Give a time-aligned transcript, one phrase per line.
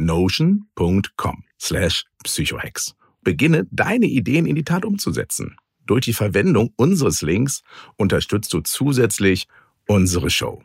[0.00, 2.94] notion.com slash psychohex.
[3.22, 5.56] Beginne deine Ideen in die Tat umzusetzen.
[5.86, 7.62] Durch die Verwendung unseres Links
[7.96, 9.46] unterstützt du zusätzlich
[9.86, 10.62] unsere Show.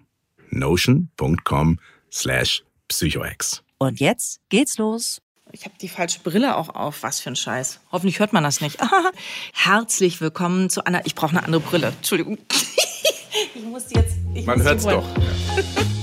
[0.52, 1.80] notion.com
[2.12, 3.64] slash psychohex.
[3.78, 5.22] Und jetzt geht's los.
[5.52, 7.04] Ich habe die falsche Brille auch auf.
[7.04, 7.80] Was für ein Scheiß.
[7.92, 8.78] Hoffentlich hört man das nicht.
[9.54, 11.06] Herzlich willkommen zu einer.
[11.06, 11.88] Ich brauche eine andere Brille.
[11.88, 12.38] Entschuldigung.
[13.56, 14.18] ich muss jetzt.
[14.34, 15.06] Ich man hört's doch.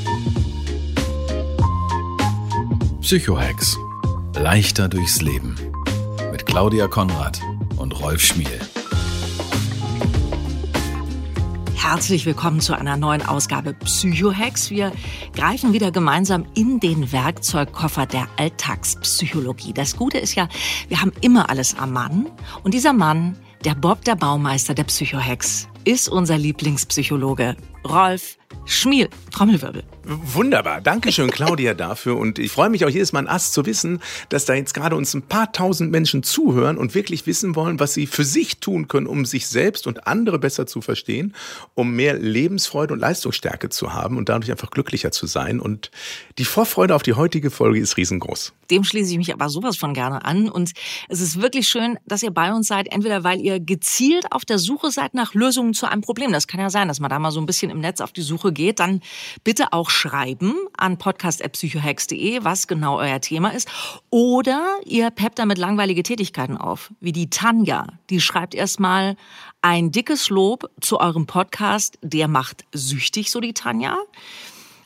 [3.13, 3.77] Psychohex.
[4.37, 5.55] Leichter durchs Leben.
[6.31, 7.43] Mit Claudia Konrad
[7.77, 8.59] und Rolf Schmiel.
[11.75, 14.71] Herzlich willkommen zu einer neuen Ausgabe Psychohex.
[14.71, 14.93] Wir
[15.35, 19.75] greifen wieder gemeinsam in den Werkzeugkoffer der Alltagspsychologie.
[19.75, 20.49] Das Gute ist ja,
[20.89, 22.31] wir haben immer alles am Mann.
[22.63, 23.37] Und dieser Mann,
[23.67, 29.09] der Bob der Baumeister der Psychohex, ist unser Lieblingspsychologe Rolf Schmiel.
[29.33, 29.83] Trommelwirbel.
[30.05, 30.81] Wunderbar.
[30.81, 32.17] Dankeschön, Claudia, dafür.
[32.17, 34.95] Und ich freue mich auch jedes Mal ein Ass zu wissen, dass da jetzt gerade
[34.97, 38.89] uns ein paar tausend Menschen zuhören und wirklich wissen wollen, was sie für sich tun
[38.89, 41.35] können, um sich selbst und andere besser zu verstehen,
[41.75, 45.61] um mehr Lebensfreude und Leistungsstärke zu haben und dadurch einfach glücklicher zu sein.
[45.61, 45.91] Und
[46.39, 48.53] die Vorfreude auf die heutige Folge ist riesengroß.
[48.71, 50.49] Dem schließe ich mich aber sowas von gerne an.
[50.49, 50.73] Und
[51.09, 54.59] es ist wirklich schön, dass ihr bei uns seid, entweder weil ihr gezielt auf der
[54.59, 56.33] Suche seid nach Lösungen zu einem Problem.
[56.33, 58.23] Das kann ja sein, dass man da mal so ein bisschen im Netz auf die
[58.23, 58.79] Suche geht.
[58.79, 59.01] Dann
[59.43, 63.69] bitte auch schreiben an podcast.psychohex.de, was genau euer Thema ist.
[64.11, 67.87] Oder ihr peppt damit langweilige Tätigkeiten auf, wie die Tanja.
[68.11, 69.17] Die schreibt erstmal
[69.63, 71.99] ein dickes Lob zu eurem Podcast.
[72.03, 73.97] Der macht süchtig, so die Tanja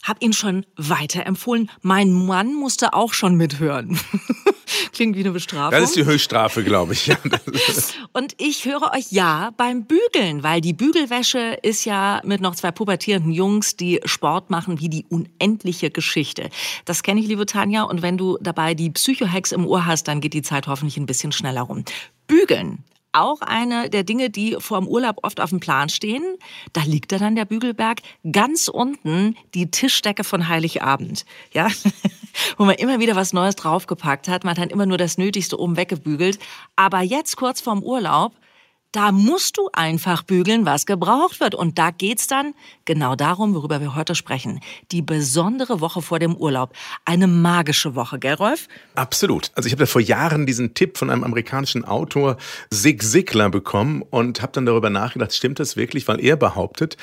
[0.06, 1.70] hab ihn schon weiterempfohlen.
[1.82, 3.98] Mein Mann musste auch schon mithören.
[4.92, 5.72] Klingt wie eine Bestrafung.
[5.72, 7.10] Das ist die Höchststrafe, glaube ich.
[8.12, 12.70] und ich höre euch ja beim Bügeln, weil die Bügelwäsche ist ja mit noch zwei
[12.70, 16.50] pubertierenden Jungs, die Sport machen, wie die unendliche Geschichte.
[16.84, 17.82] Das kenne ich, liebe Tanja.
[17.82, 21.06] Und wenn du dabei die Psychohex im Ohr hast, dann geht die Zeit hoffentlich ein
[21.06, 21.84] bisschen schneller rum.
[22.26, 22.84] Bügeln
[23.16, 26.22] auch eine der Dinge, die vor dem Urlaub oft auf dem Plan stehen.
[26.72, 28.00] Da liegt da dann der Bügelberg.
[28.30, 31.24] Ganz unten die Tischdecke von Heiligabend.
[31.52, 31.68] Ja,
[32.56, 34.44] wo man immer wieder was Neues draufgepackt hat.
[34.44, 36.38] Man hat dann immer nur das Nötigste oben weggebügelt.
[36.76, 38.32] Aber jetzt kurz vorm Urlaub
[38.96, 41.54] da musst du einfach bügeln, was gebraucht wird.
[41.54, 42.54] Und da geht's dann
[42.86, 44.60] genau darum, worüber wir heute sprechen.
[44.90, 46.72] Die besondere Woche vor dem Urlaub.
[47.04, 48.68] Eine magische Woche, gell, Rolf?
[48.94, 49.50] Absolut.
[49.54, 52.38] Also ich habe da vor Jahren diesen Tipp von einem amerikanischen Autor,
[52.70, 56.08] Zig Ziglar, bekommen und habe dann darüber nachgedacht, stimmt das wirklich?
[56.08, 56.96] Weil er behauptet,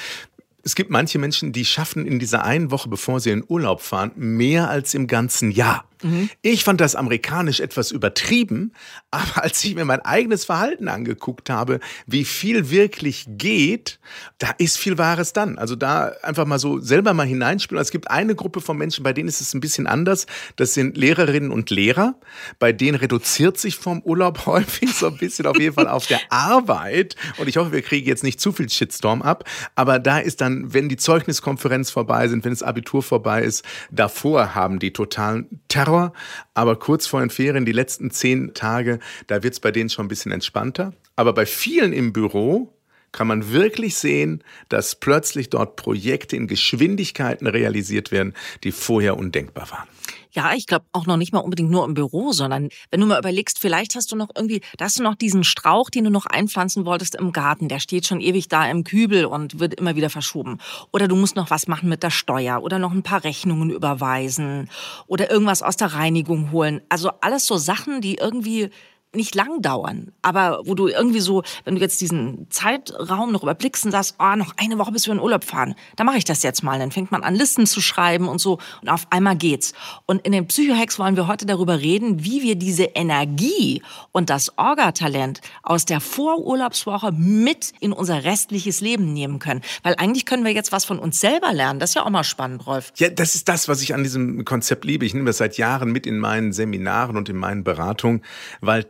[0.63, 4.11] es gibt manche Menschen, die schaffen in dieser einen Woche, bevor sie in Urlaub fahren,
[4.15, 5.85] mehr als im ganzen Jahr.
[6.03, 6.29] Mhm.
[6.41, 8.73] Ich fand das amerikanisch etwas übertrieben,
[9.11, 13.99] aber als ich mir mein eigenes Verhalten angeguckt habe, wie viel wirklich geht,
[14.37, 15.57] da ist viel Wahres dann.
[15.57, 17.81] Also da einfach mal so selber mal hineinspielen.
[17.81, 20.27] Es gibt eine Gruppe von Menschen, bei denen ist es ein bisschen anders.
[20.55, 22.15] Das sind Lehrerinnen und Lehrer.
[22.59, 26.19] Bei denen reduziert sich vom Urlaub häufig so ein bisschen auf jeden Fall auf der
[26.29, 27.15] Arbeit.
[27.37, 29.45] Und ich hoffe, wir kriegen jetzt nicht zu viel Shitstorm ab.
[29.75, 34.55] Aber da ist dann, wenn die Zeugniskonferenz vorbei sind, wenn das Abitur vorbei ist, davor
[34.55, 36.13] haben die totalen Terror Terror,
[36.53, 40.05] aber kurz vor den Ferien, die letzten zehn Tage, da wird es bei denen schon
[40.05, 40.93] ein bisschen entspannter.
[41.15, 42.73] Aber bei vielen im Büro,
[43.11, 49.69] kann man wirklich sehen, dass plötzlich dort Projekte in Geschwindigkeiten realisiert werden, die vorher undenkbar
[49.69, 49.87] waren.
[50.35, 53.19] Ja, ich glaube auch noch nicht mal unbedingt nur im Büro, sondern wenn du mal
[53.19, 56.25] überlegst, vielleicht hast du noch irgendwie, da hast du noch diesen Strauch, den du noch
[56.25, 60.09] einpflanzen wolltest im Garten, der steht schon ewig da im Kübel und wird immer wieder
[60.09, 60.57] verschoben.
[60.91, 64.69] Oder du musst noch was machen mit der Steuer oder noch ein paar Rechnungen überweisen
[65.05, 66.81] oder irgendwas aus der Reinigung holen.
[66.89, 68.71] Also alles so Sachen, die irgendwie
[69.15, 73.85] nicht lang dauern, aber wo du irgendwie so, wenn du jetzt diesen Zeitraum noch überblickst
[73.85, 76.43] und sagst, oh, noch eine Woche bis wir in Urlaub fahren, dann mache ich das
[76.43, 76.79] jetzt mal.
[76.79, 79.73] Dann fängt man an, Listen zu schreiben und so und auf einmal geht's.
[80.05, 83.81] Und in den Psychohacks wollen wir heute darüber reden, wie wir diese Energie
[84.11, 89.61] und das Orga-Talent aus der Vorurlaubswoche mit in unser restliches Leben nehmen können.
[89.83, 91.79] Weil eigentlich können wir jetzt was von uns selber lernen.
[91.79, 92.91] Das ist ja auch mal spannend, Rolf.
[92.97, 95.05] Ja, das ist das, was ich an diesem Konzept liebe.
[95.05, 98.21] Ich nehme das seit Jahren mit in meinen Seminaren und in meinen Beratungen,
[98.61, 98.83] weil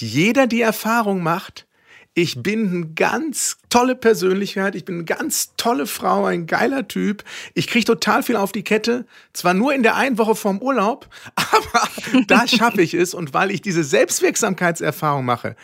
[0.00, 1.68] jeder die Erfahrung macht,
[2.14, 7.22] ich bin eine ganz tolle Persönlichkeit, ich bin eine ganz tolle Frau, ein geiler Typ.
[7.54, 11.08] Ich kriege total viel auf die Kette, zwar nur in der einen Woche vorm Urlaub,
[11.36, 11.88] aber
[12.26, 13.14] da schaffe ich es.
[13.14, 15.54] Und weil ich diese Selbstwirksamkeitserfahrung mache,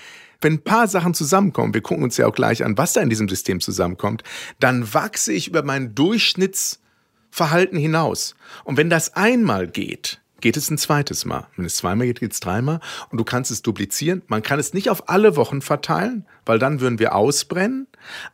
[0.41, 3.11] wenn ein paar Sachen zusammenkommen, wir gucken uns ja auch gleich an, was da in
[3.11, 4.23] diesem System zusammenkommt,
[4.61, 8.37] dann wachse ich über mein Durchschnittsverhalten hinaus.
[8.63, 11.47] Und wenn das einmal geht, geht es ein zweites Mal.
[11.57, 12.79] Wenn es zweimal geht, geht es dreimal.
[13.09, 14.21] Und du kannst es duplizieren.
[14.27, 17.87] Man kann es nicht auf alle Wochen verteilen, weil dann würden wir ausbrennen.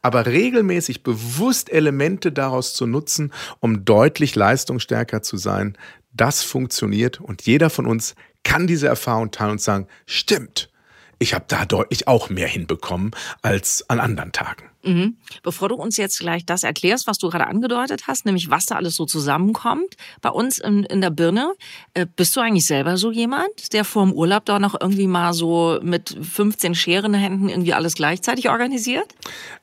[0.03, 5.79] Aber regelmäßig bewusst Elemente daraus zu nutzen, um deutlich leistungsstärker zu sein,
[6.12, 7.21] das funktioniert.
[7.21, 10.69] Und jeder von uns kann diese Erfahrung teilen und sagen, stimmt,
[11.21, 14.70] ich habe da deutlich auch mehr hinbekommen als an anderen Tagen.
[14.82, 15.17] Mhm.
[15.43, 18.77] Bevor du uns jetzt gleich das erklärst, was du gerade angedeutet hast, nämlich was da
[18.77, 21.55] alles so zusammenkommt, bei uns in, in der Birne,
[21.94, 25.35] äh, bist du eigentlich selber so jemand, der vor dem Urlaub da noch irgendwie mal
[25.35, 29.06] so mit 15 Scheren Händen irgendwie alles gleichzeitig organisiert?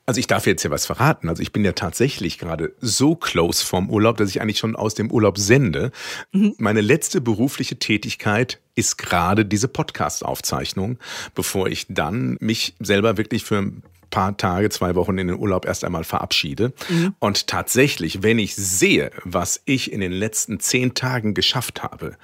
[0.06, 1.30] Also ich darf jetzt ja was verraten.
[1.30, 4.94] Also ich bin ja tatsächlich gerade so close vorm Urlaub, dass ich eigentlich schon aus
[4.94, 5.92] dem Urlaub sende.
[6.32, 6.54] Mhm.
[6.58, 11.00] Meine letzte berufliche Tätigkeit ist gerade diese Podcast-Aufzeichnung,
[11.34, 15.66] bevor ich dann mich selber wirklich für ein paar Tage, zwei Wochen in den Urlaub
[15.66, 16.74] erst einmal verabschiede.
[16.90, 17.16] Mhm.
[17.20, 22.18] Und tatsächlich, wenn ich sehe, was ich in den letzten zehn Tagen geschafft habe,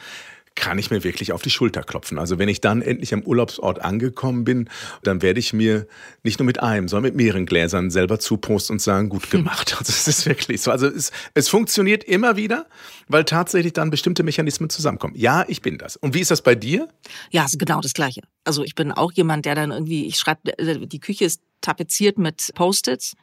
[0.55, 2.19] kann ich mir wirklich auf die Schulter klopfen.
[2.19, 4.69] Also wenn ich dann endlich am Urlaubsort angekommen bin,
[5.03, 5.87] dann werde ich mir
[6.23, 9.77] nicht nur mit einem, sondern mit mehreren Gläsern selber zuposten und sagen, gut gemacht.
[9.83, 10.71] Also es ist wirklich so.
[10.71, 12.67] Also es, es funktioniert immer wieder,
[13.07, 15.15] weil tatsächlich dann bestimmte Mechanismen zusammenkommen.
[15.17, 15.97] Ja, ich bin das.
[15.97, 16.87] Und wie ist das bei dir?
[17.31, 18.21] Ja, ist genau das Gleiche.
[18.45, 22.17] Also ich bin auch jemand, der dann irgendwie, ich schreibe, äh, die Küche ist tapeziert
[22.17, 23.15] mit Post-its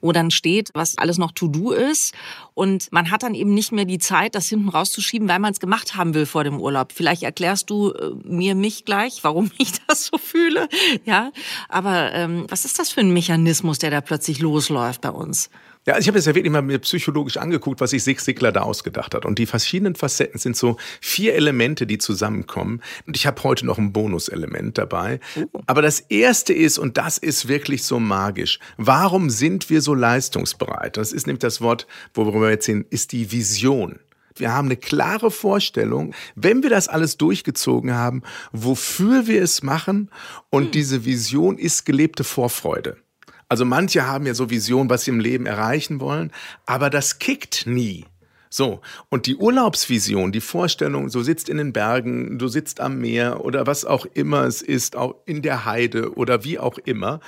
[0.00, 2.14] wo dann steht, was alles noch To-Do ist.
[2.54, 5.60] Und man hat dann eben nicht mehr die Zeit, das hinten rauszuschieben, weil man es
[5.60, 6.92] gemacht haben will vor dem Urlaub.
[6.92, 10.68] Vielleicht erklärst du äh, mir mich gleich, warum ich das so fühle.
[11.04, 11.32] Ja,
[11.68, 15.50] aber ähm, was ist das für ein Mechanismus, der da plötzlich losläuft bei uns?
[15.88, 18.52] Ja, also ich habe das ja wirklich mal mir psychologisch angeguckt, was sich Sig Sigler
[18.52, 19.24] da ausgedacht hat.
[19.24, 22.82] Und die verschiedenen Facetten sind so vier Elemente, die zusammenkommen.
[23.06, 25.18] Und ich habe heute noch ein Bonuselement dabei.
[25.34, 25.46] Oh.
[25.64, 30.98] Aber das erste ist, und das ist wirklich so magisch, warum sind wir so leistungsbereit?
[30.98, 33.98] Das ist nämlich das Wort, worüber wir jetzt sehen, ist die Vision.
[34.36, 40.10] Wir haben eine klare Vorstellung, wenn wir das alles durchgezogen haben, wofür wir es machen.
[40.50, 40.70] Und hm.
[40.72, 42.98] diese Vision ist gelebte Vorfreude.
[43.48, 46.32] Also manche haben ja so Visionen, was sie im Leben erreichen wollen,
[46.66, 48.04] aber das kickt nie.
[48.50, 48.80] So,
[49.10, 53.66] und die Urlaubsvision, die Vorstellung, du sitzt in den Bergen, du sitzt am Meer oder
[53.66, 57.20] was auch immer es ist, auch in der Heide oder wie auch immer,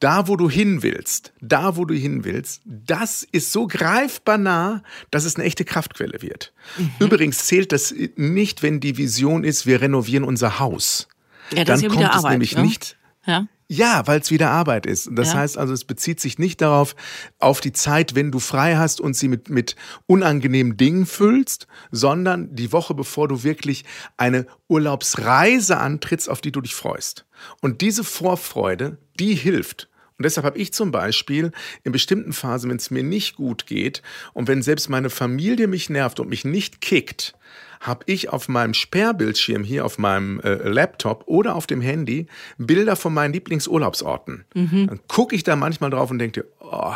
[0.00, 4.82] da wo du hin willst, da wo du hin willst, das ist so greifbar nah,
[5.10, 6.52] dass es eine echte Kraftquelle wird.
[6.76, 6.90] Mhm.
[7.00, 11.08] Übrigens zählt das nicht, wenn die Vision ist, wir renovieren unser Haus.
[11.50, 12.62] Ja, das Dann ist ja kommt es Arbeit, nämlich ne?
[12.62, 12.97] nicht.
[13.28, 13.46] Ja.
[13.70, 15.10] Ja, weil es wieder Arbeit ist.
[15.12, 15.40] Das ja.
[15.40, 16.96] heißt also, es bezieht sich nicht darauf,
[17.38, 22.54] auf die Zeit, wenn du frei hast und sie mit, mit unangenehmen Dingen füllst, sondern
[22.56, 23.84] die Woche, bevor du wirklich
[24.16, 27.26] eine Urlaubsreise antrittst, auf die du dich freust.
[27.60, 29.90] Und diese Vorfreude, die hilft.
[30.18, 31.52] Und deshalb habe ich zum Beispiel
[31.84, 34.02] in bestimmten Phasen, wenn es mir nicht gut geht
[34.34, 37.34] und wenn selbst meine Familie mich nervt und mich nicht kickt,
[37.80, 42.26] habe ich auf meinem Sperrbildschirm hier auf meinem äh, Laptop oder auf dem Handy
[42.58, 44.44] Bilder von meinen Lieblingsurlaubsorten.
[44.54, 44.86] Mhm.
[44.88, 46.94] Dann gucke ich da manchmal drauf und denke, oh,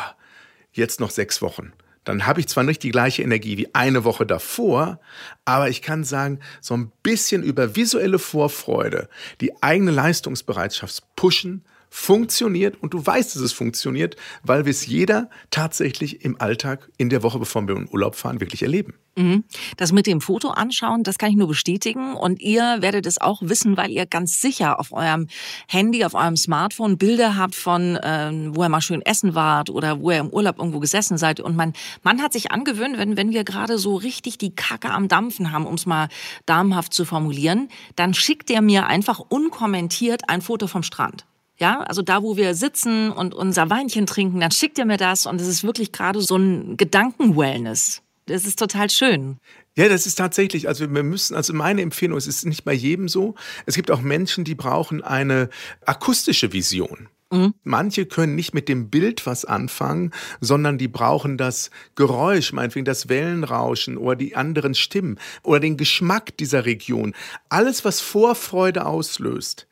[0.73, 1.73] jetzt noch sechs Wochen.
[2.03, 4.99] Dann habe ich zwar nicht die gleiche Energie wie eine Woche davor,
[5.45, 9.09] aber ich kann sagen, so ein bisschen über visuelle Vorfreude
[9.41, 11.65] die eigene Leistungsbereitschaft pushen,
[11.95, 17.11] funktioniert und du weißt, dass es funktioniert, weil wir es jeder tatsächlich im Alltag in
[17.11, 18.95] der Woche, bevor wir in Urlaub fahren, wirklich erleben.
[19.15, 19.45] Mhm.
[19.77, 22.15] Das mit dem Foto anschauen, das kann ich nur bestätigen.
[22.15, 25.27] Und ihr werdet es auch wissen, weil ihr ganz sicher auf eurem
[25.69, 30.01] Handy, auf eurem Smartphone Bilder habt von, äh, wo ihr mal schön essen wart oder
[30.01, 31.41] wo ihr im Urlaub irgendwo gesessen seid.
[31.41, 35.09] Und man, man hat sich angewöhnt, wenn, wenn wir gerade so richtig die Kacke am
[35.09, 36.09] Dampfen haben, um es mal
[36.47, 41.27] damenhaft zu formulieren, dann schickt ihr mir einfach unkommentiert ein Foto vom Strand.
[41.63, 45.27] Ja, also da, wo wir sitzen und unser Weinchen trinken, dann schickt ihr mir das
[45.27, 48.03] und es ist wirklich gerade so ein Gedankenwellness.
[48.27, 49.39] Das ist total schön.
[49.77, 53.09] Ja, das ist tatsächlich, also wir müssen, also meine Empfehlung, es ist nicht bei jedem
[53.09, 53.37] so.
[53.65, 55.51] Es gibt auch Menschen, die brauchen eine
[55.87, 57.07] akustische Vision.
[57.31, 57.55] Mhm.
[57.63, 63.09] Manche können nicht mit dem Bild was anfangen, sondern die brauchen das Geräusch, meinetwegen das
[63.09, 67.15] Wellenrauschen oder die anderen Stimmen oder den Geschmack dieser Region.
[67.49, 69.69] Alles, was Vorfreude auslöst,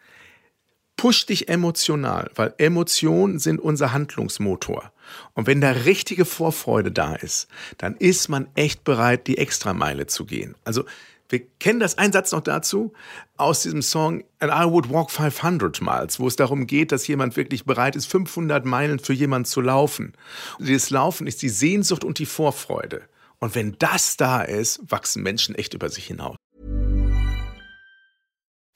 [1.01, 4.93] pusht dich emotional, weil Emotionen sind unser Handlungsmotor.
[5.33, 10.27] Und wenn da richtige Vorfreude da ist, dann ist man echt bereit, die Extrameile zu
[10.27, 10.57] gehen.
[10.63, 10.85] Also
[11.31, 12.93] wir kennen das, ein Satz noch dazu,
[13.39, 17.35] aus diesem Song And I Would Walk 500 Miles, wo es darum geht, dass jemand
[17.35, 20.13] wirklich bereit ist, 500 Meilen für jemanden zu laufen.
[20.59, 23.01] Und dieses Laufen ist die Sehnsucht und die Vorfreude.
[23.39, 26.37] Und wenn das da ist, wachsen Menschen echt über sich hinaus.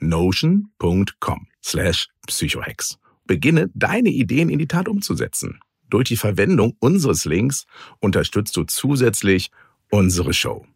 [0.00, 2.98] notion.com slash psychohex.
[3.26, 5.60] Beginne deine Ideen in die Tat umzusetzen.
[5.88, 7.66] Durch die Verwendung unseres Links
[8.00, 9.50] unterstützt du zusätzlich
[9.90, 10.66] unsere Show.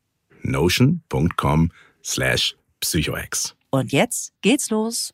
[0.42, 1.72] notion.com
[2.04, 3.56] slash psychohex.
[3.70, 5.12] Und jetzt geht's los.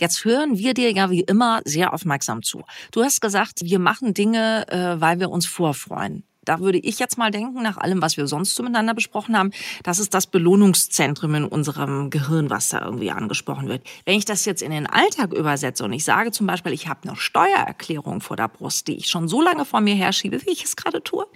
[0.00, 2.62] Jetzt hören wir dir ja wie immer sehr aufmerksam zu.
[2.90, 7.18] Du hast gesagt, wir machen Dinge, äh, weil wir uns vorfreuen da würde ich jetzt
[7.18, 11.34] mal denken, nach allem, was wir sonst so miteinander besprochen haben, das ist das Belohnungszentrum
[11.34, 13.86] in unserem Gehirn, was da irgendwie angesprochen wird.
[14.04, 17.08] Wenn ich das jetzt in den Alltag übersetze und ich sage zum Beispiel, ich habe
[17.08, 20.64] eine Steuererklärung vor der Brust, die ich schon so lange vor mir herschiebe, wie ich
[20.64, 21.26] es gerade tue,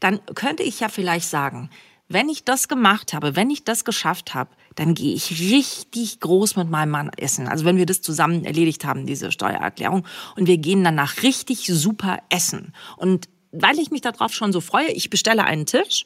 [0.00, 1.70] dann könnte ich ja vielleicht sagen,
[2.08, 6.56] wenn ich das gemacht habe, wenn ich das geschafft habe, dann gehe ich richtig groß
[6.56, 7.48] mit meinem Mann essen.
[7.48, 12.18] Also wenn wir das zusammen erledigt haben, diese Steuererklärung, und wir gehen danach richtig super
[12.28, 12.74] essen.
[12.96, 16.04] Und weil ich mich darauf schon so freue, ich bestelle einen Tisch,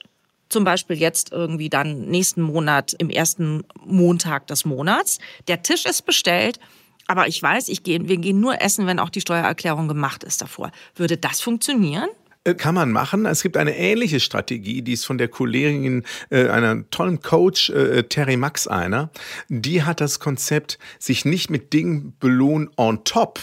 [0.48, 5.18] zum Beispiel jetzt irgendwie dann nächsten Monat im ersten Montag des Monats.
[5.48, 6.60] Der Tisch ist bestellt,
[7.06, 10.42] aber ich weiß, ich gehe, wir gehen nur essen, wenn auch die Steuererklärung gemacht ist
[10.42, 10.70] davor.
[10.94, 12.08] Würde das funktionieren?
[12.46, 13.26] Äh, kann man machen.
[13.26, 18.04] Es gibt eine ähnliche Strategie, die ist von der Kollegin, äh, einer tollen Coach, äh,
[18.04, 19.10] Terry Max einer.
[19.48, 23.40] Die hat das Konzept, sich nicht mit Dingen belohnen on top,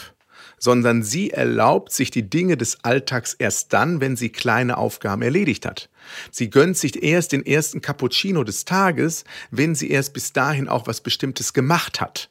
[0.63, 5.65] sondern sie erlaubt sich die Dinge des Alltags erst dann, wenn sie kleine Aufgaben erledigt
[5.65, 5.89] hat.
[6.32, 10.88] Sie gönnt sich erst den ersten Cappuccino des Tages, wenn sie erst bis dahin auch
[10.88, 12.29] was Bestimmtes gemacht hat.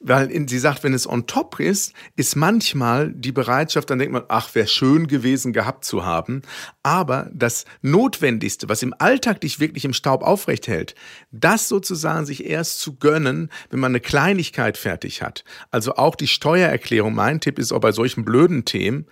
[0.00, 4.24] Weil sie sagt, wenn es on top ist, ist manchmal die Bereitschaft, dann denkt man,
[4.28, 6.42] ach, wäre schön gewesen gehabt zu haben.
[6.82, 10.94] Aber das Notwendigste, was im Alltag dich wirklich im Staub aufrecht hält,
[11.30, 15.44] das sozusagen sich erst zu gönnen, wenn man eine Kleinigkeit fertig hat.
[15.70, 19.06] Also auch die Steuererklärung, mein Tipp ist auch bei solchen blöden Themen,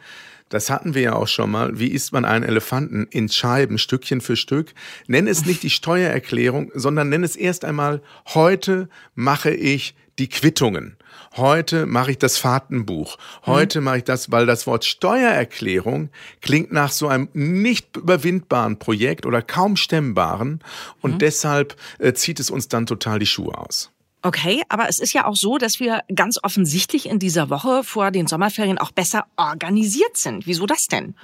[0.50, 1.78] Das hatten wir ja auch schon mal.
[1.78, 4.74] Wie isst man einen Elefanten in Scheiben, Stückchen für Stück?
[5.06, 8.02] Nenn es nicht die Steuererklärung, sondern nenn es erst einmal,
[8.34, 10.96] heute mache ich die Quittungen.
[11.36, 13.16] Heute mache ich das Fahrtenbuch.
[13.46, 13.84] Heute mhm.
[13.86, 16.10] mache ich das, weil das Wort Steuererklärung
[16.40, 20.60] klingt nach so einem nicht überwindbaren Projekt oder kaum stemmbaren
[21.00, 21.18] und mhm.
[21.18, 23.90] deshalb äh, zieht es uns dann total die Schuhe aus.
[24.22, 28.10] Okay, aber es ist ja auch so, dass wir ganz offensichtlich in dieser Woche vor
[28.10, 30.46] den Sommerferien auch besser organisiert sind.
[30.46, 31.14] Wieso das denn?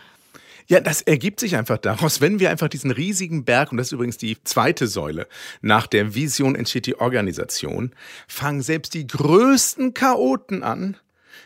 [0.69, 3.93] Ja, das ergibt sich einfach daraus, wenn wir einfach diesen riesigen Berg, und das ist
[3.93, 5.29] übrigens die zweite Säule,
[5.61, 7.93] nach der Vision entsteht die Organisation,
[8.27, 10.97] fangen selbst die größten Chaoten an,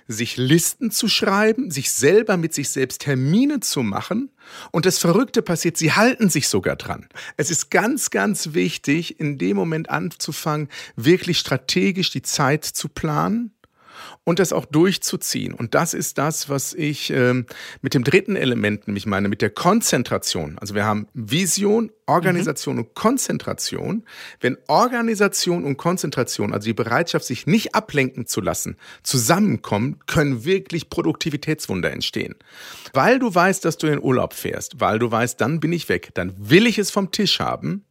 [0.08, 4.30] sich Listen zu schreiben, sich selber mit sich selbst Termine zu machen.
[4.72, 7.06] Und das Verrückte passiert, sie halten sich sogar dran.
[7.36, 13.52] Es ist ganz, ganz wichtig, in dem Moment anzufangen, wirklich strategisch die Zeit zu planen
[14.24, 15.54] und das auch durchzuziehen.
[15.54, 17.46] Und das ist das, was ich ähm,
[17.82, 20.58] mit dem dritten Element, nämlich meine, mit der Konzentration.
[20.58, 22.82] Also wir haben Vision, Organisation mhm.
[22.82, 24.04] und Konzentration.
[24.40, 30.90] Wenn Organisation und Konzentration, also die Bereitschaft, sich nicht ablenken zu lassen, zusammenkommen, können wirklich
[30.90, 32.34] Produktivitätswunder entstehen.
[32.92, 36.10] Weil du weißt, dass du in Urlaub fährst, weil du weißt, dann bin ich weg,
[36.14, 37.84] dann will ich es vom Tisch haben,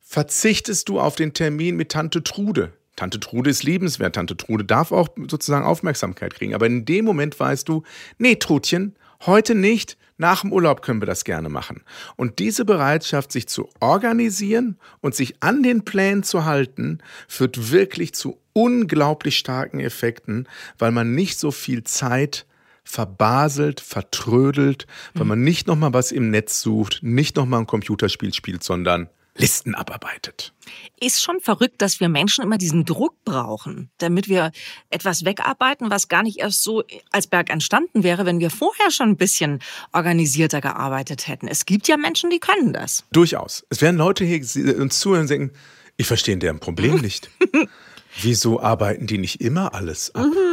[0.00, 4.92] verzichtest du auf den Termin mit Tante Trude Tante Trude ist liebenswert, Tante Trude darf
[4.92, 6.54] auch sozusagen Aufmerksamkeit kriegen.
[6.54, 7.82] Aber in dem Moment weißt du,
[8.18, 8.94] nee, Trudchen,
[9.26, 11.82] heute nicht, nach dem Urlaub können wir das gerne machen.
[12.14, 18.12] Und diese Bereitschaft, sich zu organisieren und sich an den Plänen zu halten, führt wirklich
[18.12, 20.46] zu unglaublich starken Effekten,
[20.78, 22.44] weil man nicht so viel Zeit
[22.84, 25.28] verbaselt, vertrödelt, weil mhm.
[25.28, 30.52] man nicht nochmal was im Netz sucht, nicht nochmal ein Computerspiel spielt, sondern Listen abarbeitet.
[31.00, 34.50] Ist schon verrückt, dass wir Menschen immer diesen Druck brauchen, damit wir
[34.90, 39.10] etwas wegarbeiten, was gar nicht erst so als Berg entstanden wäre, wenn wir vorher schon
[39.10, 39.60] ein bisschen
[39.92, 41.48] organisierter gearbeitet hätten.
[41.48, 43.04] Es gibt ja Menschen, die können das.
[43.12, 43.64] Durchaus.
[43.70, 44.40] Es werden Leute hier
[44.78, 45.56] uns zuhören und denken,
[45.96, 47.30] ich verstehe deren Problem nicht.
[48.20, 50.26] Wieso arbeiten die nicht immer alles ab?
[50.26, 50.49] Mhm.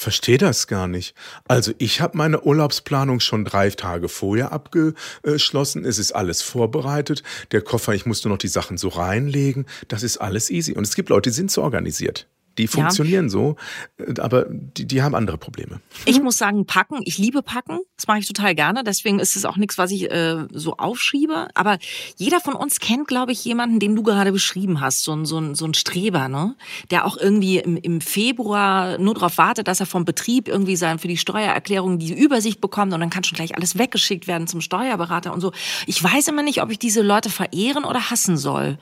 [0.00, 1.14] Verstehe das gar nicht.
[1.46, 5.84] Also ich habe meine Urlaubsplanung schon drei Tage vorher abgeschlossen.
[5.84, 7.22] Es ist alles vorbereitet.
[7.52, 9.66] Der Koffer, ich musste noch die Sachen so reinlegen.
[9.88, 10.72] Das ist alles easy.
[10.72, 12.26] Und es gibt Leute, die sind so organisiert.
[12.60, 13.30] Die funktionieren ja.
[13.30, 13.56] so,
[13.98, 15.80] äh, aber die, die haben andere Probleme.
[16.04, 17.80] Ich muss sagen, packen, ich liebe packen.
[17.96, 18.84] Das mache ich total gerne.
[18.84, 21.48] Deswegen ist es auch nichts, was ich äh, so aufschiebe.
[21.54, 21.78] Aber
[22.16, 25.04] jeder von uns kennt, glaube ich, jemanden, den du gerade beschrieben hast.
[25.04, 26.54] So ein, so ein, so ein Streber, ne?
[26.90, 30.98] Der auch irgendwie im, im Februar nur darauf wartet, dass er vom Betrieb irgendwie sein
[30.98, 34.60] für die Steuererklärung die Übersicht bekommt und dann kann schon gleich alles weggeschickt werden zum
[34.60, 35.52] Steuerberater und so.
[35.86, 38.78] Ich weiß immer nicht, ob ich diese Leute verehren oder hassen soll.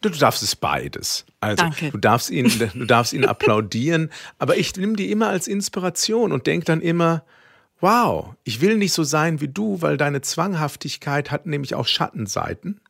[0.00, 1.26] Du darfst es beides.
[1.40, 1.90] Also Danke.
[1.90, 6.46] du darfst ihn, du darfst ihn applaudieren, aber ich nehme die immer als Inspiration und
[6.46, 7.24] denke dann immer,
[7.80, 12.80] wow, ich will nicht so sein wie du, weil deine Zwanghaftigkeit hat nämlich auch Schattenseiten.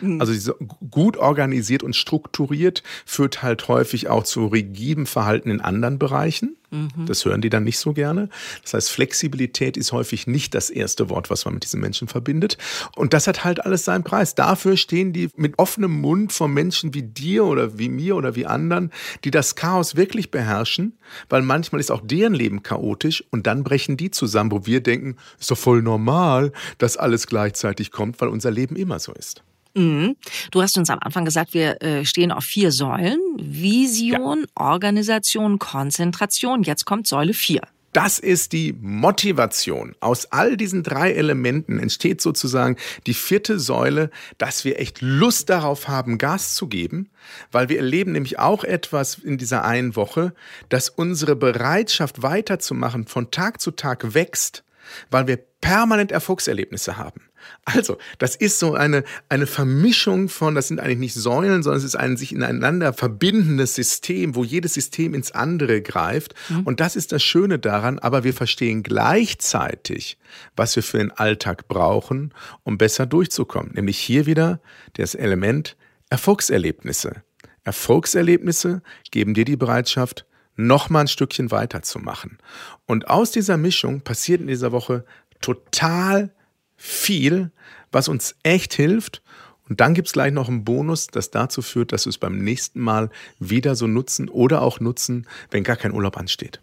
[0.00, 0.20] Mhm.
[0.20, 0.54] Also
[0.90, 6.56] gut organisiert und strukturiert führt halt häufig auch zu rigidem Verhalten in anderen Bereichen.
[6.70, 7.06] Mhm.
[7.06, 8.28] Das hören die dann nicht so gerne.
[8.62, 12.58] Das heißt, Flexibilität ist häufig nicht das erste Wort, was man mit diesen Menschen verbindet.
[12.94, 14.34] Und das hat halt alles seinen Preis.
[14.34, 18.46] Dafür stehen die mit offenem Mund vor Menschen wie dir oder wie mir oder wie
[18.46, 18.92] anderen,
[19.24, 23.96] die das Chaos wirklich beherrschen, weil manchmal ist auch deren Leben chaotisch und dann brechen
[23.96, 28.50] die zusammen, wo wir denken, ist doch voll normal, dass alles gleichzeitig kommt, weil unser
[28.50, 29.42] Leben immer so ist.
[29.78, 30.16] Mhm.
[30.50, 33.20] Du hast uns am Anfang gesagt, wir äh, stehen auf vier Säulen.
[33.38, 34.46] Vision, ja.
[34.72, 36.64] Organisation, Konzentration.
[36.64, 37.62] Jetzt kommt Säule vier.
[37.92, 39.94] Das ist die Motivation.
[40.00, 45.88] Aus all diesen drei Elementen entsteht sozusagen die vierte Säule, dass wir echt Lust darauf
[45.88, 47.08] haben, Gas zu geben,
[47.50, 50.34] weil wir erleben nämlich auch etwas in dieser einen Woche,
[50.68, 54.64] dass unsere Bereitschaft weiterzumachen von Tag zu Tag wächst,
[55.10, 57.27] weil wir permanent Erfolgserlebnisse haben.
[57.64, 61.84] Also, das ist so eine, eine Vermischung von, das sind eigentlich nicht Säulen, sondern es
[61.84, 66.34] ist ein sich ineinander verbindendes System, wo jedes System ins andere greift.
[66.48, 66.60] Mhm.
[66.60, 70.18] Und das ist das Schöne daran, aber wir verstehen gleichzeitig,
[70.56, 72.32] was wir für den Alltag brauchen,
[72.64, 73.72] um besser durchzukommen.
[73.74, 74.60] Nämlich hier wieder
[74.94, 75.76] das Element
[76.10, 77.22] Erfolgserlebnisse.
[77.64, 80.24] Erfolgserlebnisse geben dir die Bereitschaft,
[80.56, 82.38] noch mal ein Stückchen weiterzumachen.
[82.86, 85.04] Und aus dieser Mischung passiert in dieser Woche
[85.40, 86.34] total
[86.78, 87.50] viel,
[87.92, 89.22] was uns echt hilft.
[89.68, 92.38] Und dann gibt es gleich noch einen Bonus, das dazu führt, dass wir es beim
[92.38, 96.60] nächsten Mal wieder so nutzen oder auch nutzen, wenn gar kein Urlaub ansteht.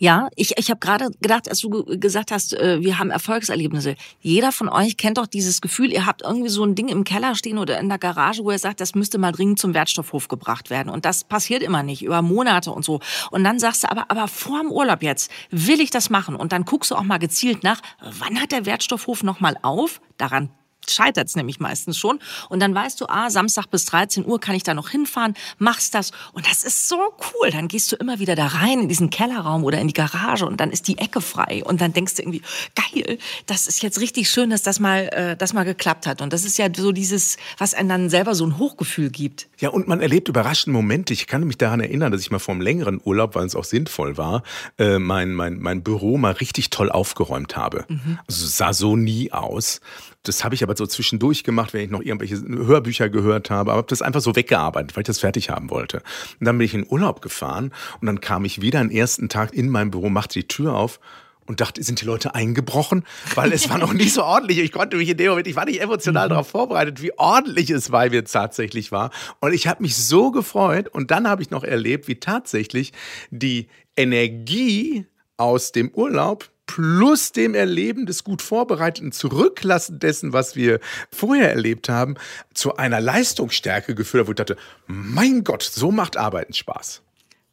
[0.00, 3.96] Ja, ich, ich habe gerade gedacht, als du gesagt hast, äh, wir haben Erfolgserlebnisse.
[4.20, 7.34] Jeder von euch kennt doch dieses Gefühl, ihr habt irgendwie so ein Ding im Keller
[7.34, 10.70] stehen oder in der Garage, wo ihr sagt, das müsste mal dringend zum Wertstoffhof gebracht
[10.70, 10.88] werden.
[10.88, 13.00] Und das passiert immer nicht, über Monate und so.
[13.32, 16.36] Und dann sagst du aber, aber vor dem Urlaub jetzt will ich das machen.
[16.36, 20.00] Und dann guckst du auch mal gezielt nach, wann hat der Wertstoffhof nochmal auf?
[20.16, 20.50] Daran
[20.90, 22.18] scheitert es nämlich meistens schon.
[22.48, 25.94] Und dann weißt du, ah, Samstag bis 13 Uhr kann ich da noch hinfahren, machst
[25.94, 26.12] das.
[26.32, 27.50] Und das ist so cool.
[27.50, 30.60] Dann gehst du immer wieder da rein in diesen Kellerraum oder in die Garage und
[30.60, 31.62] dann ist die Ecke frei.
[31.64, 32.42] Und dann denkst du irgendwie,
[32.74, 36.22] geil, das ist jetzt richtig schön, dass das mal, äh, das mal geklappt hat.
[36.22, 39.48] Und das ist ja so dieses, was einem dann selber so ein Hochgefühl gibt.
[39.58, 41.12] Ja, und man erlebt überraschende Momente.
[41.12, 43.64] Ich kann mich daran erinnern, dass ich mal vor einem längeren Urlaub, weil es auch
[43.64, 44.42] sinnvoll war,
[44.78, 47.84] äh, mein, mein, mein Büro mal richtig toll aufgeräumt habe.
[47.88, 48.18] Mhm.
[48.26, 49.80] Also sah so nie aus.
[50.22, 53.78] Das habe ich aber so zwischendurch gemacht, wenn ich noch irgendwelche Hörbücher gehört habe, aber
[53.78, 55.98] habe das einfach so weggearbeitet, weil ich das fertig haben wollte.
[56.40, 59.52] Und dann bin ich in Urlaub gefahren und dann kam ich wieder am ersten Tag
[59.52, 61.00] in mein Büro, machte die Tür auf
[61.48, 63.04] und dachte, sind die Leute eingebrochen?
[63.34, 64.58] Weil es war noch nicht so ordentlich.
[64.58, 66.30] Ich konnte mich in dem Moment, ich war nicht emotional mhm.
[66.30, 69.10] darauf vorbereitet, wie ordentlich es bei mir tatsächlich war.
[69.40, 70.88] Und ich habe mich so gefreut.
[70.88, 72.92] Und dann habe ich noch erlebt, wie tatsächlich
[73.30, 80.78] die Energie aus dem Urlaub plus dem Erleben des gut vorbereiteten Zurücklassen dessen, was wir
[81.10, 82.14] vorher erlebt haben,
[82.54, 87.02] zu einer Leistungsstärke geführt wo ich dachte, mein Gott, so macht Arbeiten Spaß.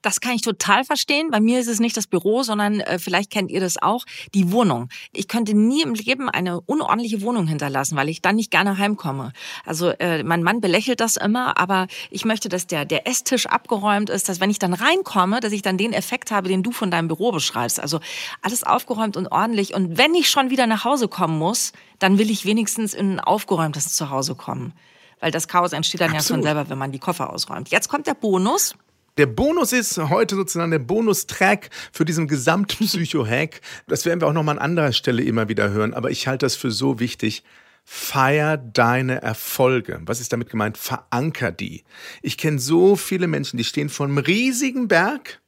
[0.05, 1.31] Das kann ich total verstehen.
[1.31, 4.51] Bei mir ist es nicht das Büro, sondern äh, vielleicht kennt ihr das auch, die
[4.51, 4.89] Wohnung.
[5.13, 9.33] Ich könnte nie im Leben eine unordentliche Wohnung hinterlassen, weil ich dann nicht gerne heimkomme.
[9.65, 14.11] Also äh, mein Mann belächelt das immer, aber ich möchte, dass der, der Esstisch abgeräumt
[14.11, 16.91] ist, dass wenn ich dann reinkomme, dass ich dann den Effekt habe, den du von
[16.91, 17.79] deinem Büro beschreibst.
[17.79, 17.99] Also
[18.43, 19.73] alles aufgeräumt und ordentlich.
[19.73, 23.19] Und wenn ich schon wieder nach Hause kommen muss, dann will ich wenigstens in ein
[23.19, 24.73] aufgeräumtes Zuhause kommen.
[25.19, 26.43] Weil das Chaos entsteht dann Absolut.
[26.45, 27.69] ja von selber, wenn man die Koffer ausräumt.
[27.69, 28.75] Jetzt kommt der Bonus.
[29.17, 33.62] Der Bonus ist heute sozusagen der Bonustrack für diesen Gesamtpsycho-Hack.
[33.88, 36.56] Das werden wir auch nochmal an anderer Stelle immer wieder hören, aber ich halte das
[36.56, 37.43] für so wichtig.
[37.86, 40.01] Feier deine Erfolge.
[40.06, 40.78] Was ist damit gemeint?
[40.78, 41.84] Veranker die.
[42.23, 45.39] Ich kenne so viele Menschen, die stehen vor einem riesigen Berg,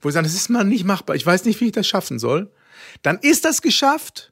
[0.00, 1.16] wo sie sagen, das ist mal nicht machbar.
[1.16, 2.52] Ich weiß nicht, wie ich das schaffen soll.
[3.02, 4.31] Dann ist das geschafft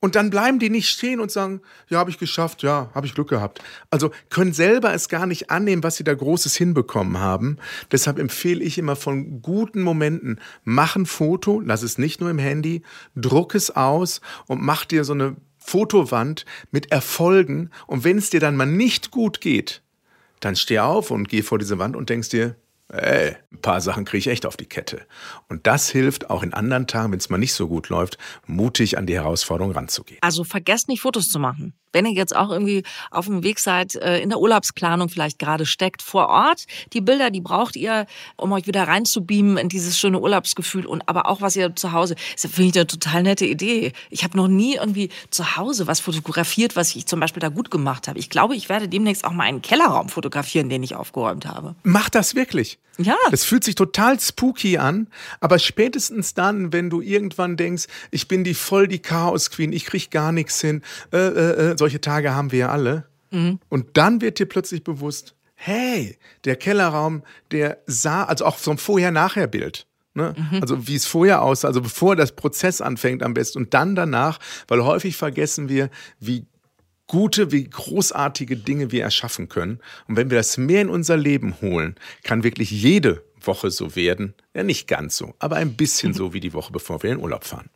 [0.00, 3.14] und dann bleiben die nicht stehen und sagen, ja, habe ich geschafft, ja, habe ich
[3.14, 3.62] Glück gehabt.
[3.90, 7.56] Also können selber es gar nicht annehmen, was sie da Großes hinbekommen haben.
[7.90, 12.38] Deshalb empfehle ich immer von guten Momenten, mach ein Foto, lass es nicht nur im
[12.38, 12.82] Handy,
[13.16, 17.70] druck es aus und mach dir so eine Fotowand mit Erfolgen.
[17.86, 19.82] Und wenn es dir dann mal nicht gut geht,
[20.40, 22.56] dann steh auf und geh vor diese Wand und denkst dir,
[22.88, 25.06] ey, ein paar Sachen kriege ich echt auf die Kette.
[25.48, 28.98] Und das hilft auch in anderen Tagen, wenn es mal nicht so gut läuft, mutig
[28.98, 30.20] an die Herausforderung ranzugehen.
[30.22, 33.94] Also vergesst nicht, Fotos zu machen wenn ihr jetzt auch irgendwie auf dem Weg seid,
[33.94, 38.52] äh, in der Urlaubsplanung vielleicht gerade steckt, vor Ort, die Bilder, die braucht ihr, um
[38.52, 42.50] euch wieder reinzubeamen in dieses schöne Urlaubsgefühl und aber auch, was ihr zu Hause, das
[42.50, 43.92] finde ich eine total nette Idee.
[44.10, 47.70] Ich habe noch nie irgendwie zu Hause was fotografiert, was ich zum Beispiel da gut
[47.70, 48.18] gemacht habe.
[48.18, 51.74] Ich glaube, ich werde demnächst auch mal einen Kellerraum fotografieren, den ich aufgeräumt habe.
[51.84, 52.78] Mach das wirklich.
[52.98, 53.16] Ja.
[53.30, 55.08] Das fühlt sich total spooky an,
[55.40, 59.84] aber spätestens dann, wenn du irgendwann denkst, ich bin die voll die Chaos Queen, ich
[59.84, 63.04] krieg gar nichts hin, äh, äh, äh solche Tage haben wir ja alle.
[63.30, 63.60] Mhm.
[63.68, 66.16] Und dann wird dir plötzlich bewusst, hey,
[66.46, 69.86] der Kellerraum, der sah, also auch so ein Vorher-Nachher-Bild.
[70.14, 70.34] Ne?
[70.34, 70.62] Mhm.
[70.62, 74.38] Also wie es vorher aussah, also bevor das Prozess anfängt am besten und dann danach,
[74.66, 76.46] weil häufig vergessen wir, wie
[77.06, 79.80] gute, wie großartige Dinge wir erschaffen können.
[80.08, 84.32] Und wenn wir das mehr in unser Leben holen, kann wirklich jede Woche so werden.
[84.54, 86.16] Ja, nicht ganz so, aber ein bisschen mhm.
[86.16, 87.68] so wie die Woche, bevor wir in den Urlaub fahren.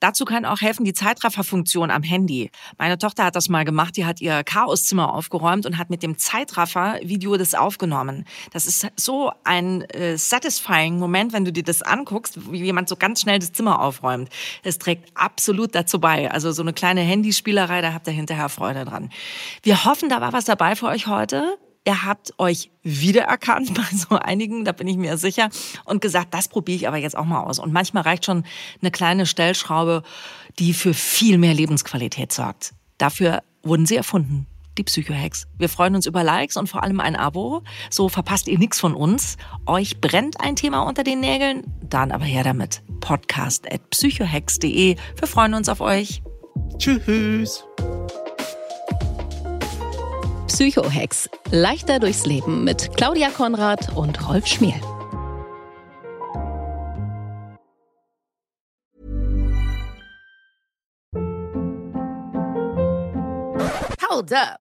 [0.00, 2.50] Dazu kann auch helfen die Zeitrafferfunktion am Handy.
[2.78, 6.18] Meine Tochter hat das mal gemacht, die hat ihr Chaoszimmer aufgeräumt und hat mit dem
[6.18, 8.24] Zeitraffer-Video das aufgenommen.
[8.52, 12.96] Das ist so ein äh, satisfying Moment, wenn du dir das anguckst, wie jemand so
[12.96, 14.28] ganz schnell das Zimmer aufräumt.
[14.62, 16.30] Es trägt absolut dazu bei.
[16.30, 19.10] Also so eine kleine Handyspielerei, da habt ihr hinterher Freude dran.
[19.62, 21.58] Wir hoffen, da war was dabei für euch heute.
[21.86, 25.48] Ihr habt euch wiedererkannt bei so einigen, da bin ich mir sicher,
[25.84, 27.58] und gesagt, das probiere ich aber jetzt auch mal aus.
[27.58, 28.44] Und manchmal reicht schon
[28.82, 30.02] eine kleine Stellschraube,
[30.58, 32.74] die für viel mehr Lebensqualität sorgt.
[32.98, 34.46] Dafür wurden sie erfunden,
[34.78, 35.46] die Psychohacks.
[35.58, 37.62] Wir freuen uns über Likes und vor allem ein Abo.
[37.88, 39.36] So verpasst ihr nichts von uns.
[39.66, 41.64] Euch brennt ein Thema unter den Nägeln?
[41.82, 42.82] Dann aber her damit.
[43.00, 44.96] Podcast at psychohacks.de.
[44.96, 46.22] Wir freuen uns auf euch.
[46.78, 47.64] Tschüss.
[50.56, 51.28] Psychohex.
[51.50, 54.80] Leichter durchs Leben mit Claudia Konrad und Rolf Schmiel.
[64.08, 64.65] Hold up.